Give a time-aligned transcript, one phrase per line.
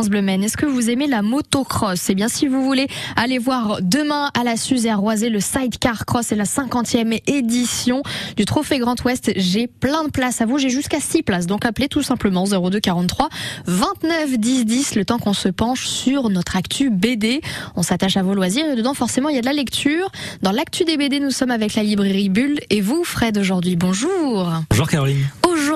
[0.00, 2.08] Est-ce que vous aimez la motocross?
[2.08, 5.40] Eh bien, si vous voulez aller voir demain à la Suze et à Roisé le
[5.40, 8.04] Sidecar Cross et la 50e édition
[8.36, 10.56] du Trophée Grand Ouest, j'ai plein de places à vous.
[10.56, 11.46] J'ai jusqu'à 6 places.
[11.48, 13.28] Donc appelez tout simplement 02 43
[13.66, 17.40] 29 10 10 le temps qu'on se penche sur notre actu BD.
[17.74, 20.12] On s'attache à vos loisirs et dedans, forcément, il y a de la lecture.
[20.42, 23.74] Dans l'actu des BD, nous sommes avec la librairie Bulle et vous, Fred, aujourd'hui.
[23.74, 24.48] Bonjour.
[24.70, 25.26] Bonjour Caroline.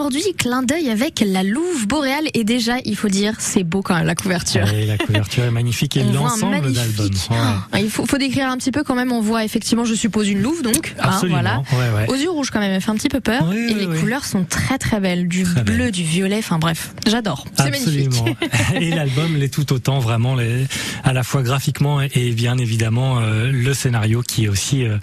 [0.02, 3.94] Aujourd'hui, clin d'œil avec la Louve boréale et déjà, il faut dire, c'est beau quand
[3.94, 4.64] même la couverture.
[4.74, 7.08] Oui, la couverture est magnifique et l'ensemble d'album.
[7.30, 7.84] Ouais.
[7.84, 9.12] Il faut, faut, décrire un petit peu quand même.
[9.12, 10.92] On voit effectivement, je suppose, une louve donc.
[10.98, 11.38] Hein, Absolument.
[11.38, 11.94] Hein, voilà.
[11.94, 13.46] Ouais, Aux yeux rouges quand même, elle fait un petit peu peur.
[13.48, 15.92] Oui, et les couleurs sont très très belles, du très bleu, belle.
[15.92, 16.38] du violet.
[16.38, 17.44] Enfin bref, j'adore.
[17.56, 18.10] C'est magnifique.
[18.74, 20.66] et l'album l'est tout autant, vraiment, les,
[21.04, 24.96] à la fois graphiquement et bien évidemment euh, le scénario qui est aussi euh,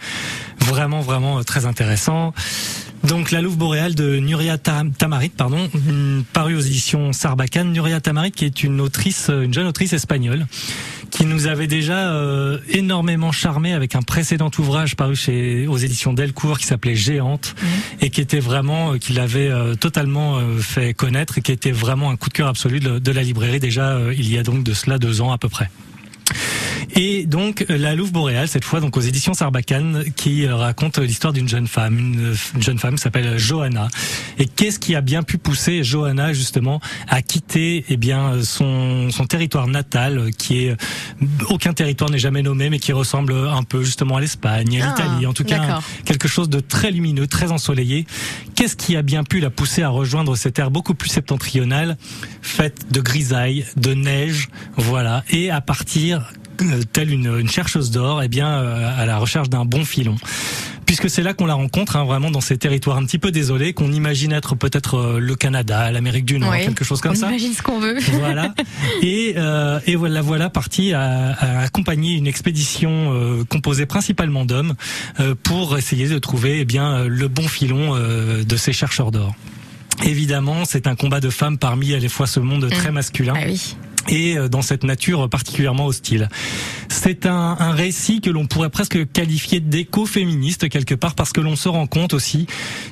[0.59, 2.33] vraiment vraiment très intéressant.
[3.03, 5.69] Donc la Louve boréale de Nuria Tamarit, pardon,
[6.33, 7.71] paru aux éditions Sarbacane.
[7.71, 10.45] Nuria Tamarit, qui est une autrice, une jeune autrice espagnole,
[11.09, 16.13] qui nous avait déjà euh, énormément charmé avec un précédent ouvrage paru chez aux éditions
[16.13, 17.65] Delcourt qui s'appelait Géante mmh.
[18.05, 21.71] et qui était vraiment, euh, qui l'avait euh, totalement euh, fait connaître et qui était
[21.71, 24.43] vraiment un coup de cœur absolu de, de la librairie déjà euh, il y a
[24.43, 25.69] donc de cela deux ans à peu près.
[27.01, 31.47] Et donc la Louve boréale cette fois donc aux éditions Sarbacane qui raconte l'histoire d'une
[31.47, 33.87] jeune femme, une, une, jeune femme qui s'appelle Johanna.
[34.37, 39.25] Et qu'est-ce qui a bien pu pousser Johanna justement à quitter eh bien son, son
[39.27, 40.75] territoire natal qui est
[41.47, 44.89] aucun territoire n'est jamais nommé mais qui ressemble un peu justement à l'Espagne, à ah,
[44.89, 48.07] l'Italie, en tout cas quelque chose de très lumineux, très ensoleillé.
[48.55, 51.95] Qu'est-ce qui a bien pu la pousser à rejoindre cette terre beaucoup plus septentrionale,
[52.41, 56.33] faite de grisailles, de neige, voilà, et à partir
[56.91, 60.15] telle une, une chercheuse d'or, eh bien, euh, à la recherche d'un bon filon
[60.89, 63.73] puisque c'est là qu'on la rencontre, hein, vraiment dans ces territoires un petit peu désolés,
[63.73, 67.15] qu'on imagine être peut-être euh, le Canada, l'Amérique du Nord, oui, quelque chose comme on
[67.15, 67.27] ça.
[67.27, 67.99] On imagine ce qu'on veut.
[68.13, 68.55] Voilà.
[69.03, 74.73] Et, euh, et voilà, voilà partie à, à, accompagner une expédition euh, composée principalement d'hommes
[75.19, 79.35] euh, pour essayer de trouver eh bien le bon filon euh, de ces chercheurs d'or.
[80.03, 83.35] Évidemment, c'est un combat de femmes parmi à la fois ce monde très masculin.
[83.37, 83.75] Ah oui
[84.07, 86.29] et dans cette nature particulièrement hostile.
[86.89, 91.55] C'est un, un, récit que l'on pourrait presque qualifier d'éco-féministe quelque part parce que l'on
[91.55, 92.47] se rend compte aussi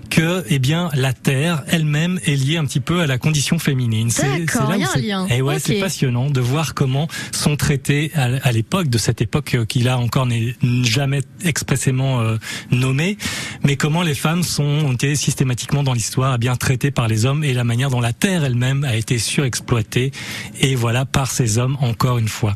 [0.10, 4.10] que eh bien la terre elle-même est liée un petit peu à la condition féminine.
[4.10, 5.28] C'est là où lien.
[5.28, 5.64] Et ouais, okay.
[5.66, 9.98] c'est passionnant de voir comment sont traités à, à l'époque de cette époque qui là
[9.98, 12.38] encore n'est jamais expressément euh,
[12.72, 13.18] nommée,
[13.64, 17.44] mais comment les femmes sont ont été systématiquement dans l'histoire bien traitées par les hommes
[17.44, 20.12] et la manière dont la terre elle-même a été surexploitée
[20.60, 22.54] et voilà par ces hommes encore une fois.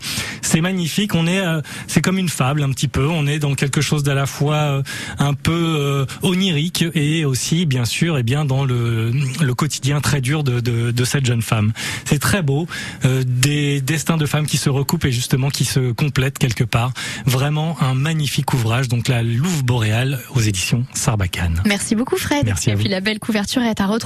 [0.51, 3.55] C'est magnifique, on est euh, c'est comme une fable un petit peu, on est dans
[3.55, 4.83] quelque chose d'à la fois euh,
[5.17, 10.01] un peu euh, onirique et aussi bien sûr et eh bien dans le, le quotidien
[10.01, 11.71] très dur de, de, de cette jeune femme.
[12.03, 12.67] C'est très beau,
[13.05, 16.91] euh, des destins de femmes qui se recoupent et justement qui se complètent quelque part.
[17.25, 21.63] Vraiment un magnifique ouvrage, donc la Louve boréale aux éditions Sarbacane.
[21.65, 22.45] Merci beaucoup Fred.
[22.45, 22.91] Merci et à puis vous.
[22.91, 23.99] la belle couverture est à retrouver